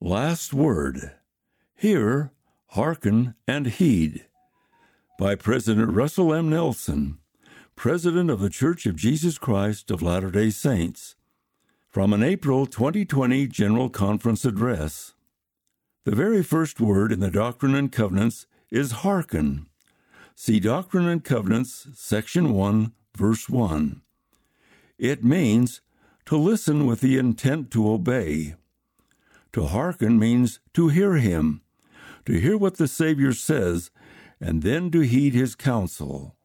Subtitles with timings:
[0.00, 1.10] Last Word
[1.74, 2.30] Hear,
[2.68, 4.26] Hearken, and Heed
[5.18, 6.48] by President Russell M.
[6.48, 7.18] Nelson,
[7.74, 11.16] President of the Church of Jesus Christ of Latter day Saints,
[11.88, 15.14] from an April 2020 General Conference address.
[16.04, 19.66] The very first word in the Doctrine and Covenants is hearken.
[20.36, 24.00] See Doctrine and Covenants, Section 1, Verse 1.
[24.96, 25.80] It means
[26.26, 28.54] to listen with the intent to obey.
[29.52, 31.62] To hearken means to hear him,
[32.26, 33.90] to hear what the Savior says,
[34.40, 36.36] and then to heed his counsel.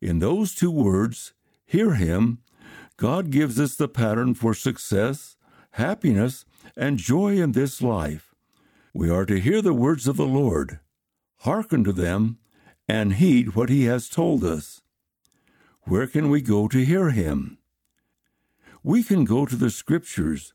[0.00, 1.34] In those two words,
[1.66, 2.38] hear him,
[2.96, 5.36] God gives us the pattern for success,
[5.72, 6.44] happiness,
[6.76, 8.34] and joy in this life.
[8.94, 10.80] We are to hear the words of the Lord,
[11.38, 12.38] hearken to them,
[12.88, 14.80] and heed what he has told us.
[15.82, 17.58] Where can we go to hear him?
[18.82, 20.52] We can go to the Scriptures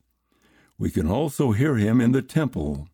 [0.78, 2.88] we can also hear him in the temple.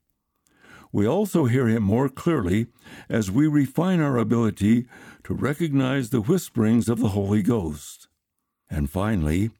[0.93, 2.67] We also hear him more clearly
[3.09, 4.87] as we refine our ability
[5.25, 8.09] to recognize the whisperings of the Holy Ghost.
[8.69, 9.51] And finally,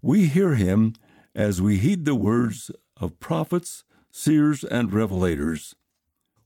[0.00, 0.94] we hear him
[1.34, 5.74] as we heed the words of prophets, seers, and revelators.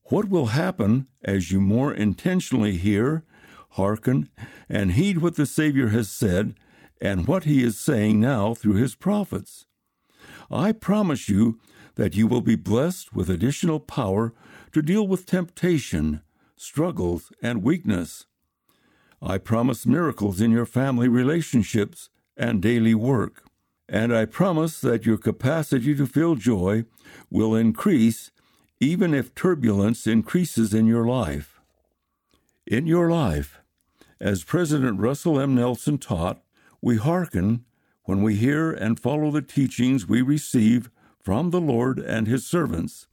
[0.04, 3.24] What will happen as you more intentionally hear,
[3.70, 4.28] hearken,
[4.68, 6.54] and heed what the Savior has said
[7.00, 9.66] and what he is saying now through his prophets?
[10.52, 11.58] I promise you
[11.94, 14.32] that you will be blessed with additional power
[14.72, 16.22] to deal with temptation,
[16.56, 18.26] struggles, and weakness.
[19.20, 23.44] I promise miracles in your family relationships and daily work.
[23.88, 26.84] And I promise that your capacity to feel joy
[27.30, 28.30] will increase
[28.80, 31.60] even if turbulence increases in your life.
[32.66, 33.60] In your life,
[34.20, 35.54] as President Russell M.
[35.54, 36.42] Nelson taught,
[36.80, 37.64] we hearken
[38.04, 43.06] when we hear and follow the teachings we receive from the Lord and His servants.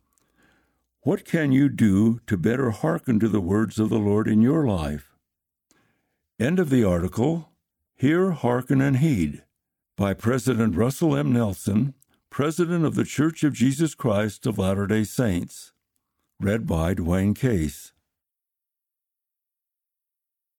[1.01, 4.67] What can you do to better hearken to the words of the Lord in your
[4.67, 5.15] life?
[6.39, 7.49] End of the article
[7.95, 9.43] Hear, Hearken, and Heed
[9.97, 11.33] by President Russell M.
[11.33, 11.93] Nelson,
[12.29, 15.73] President of the Church of Jesus Christ of Latter day Saints.
[16.39, 17.91] Read by Dwayne Case.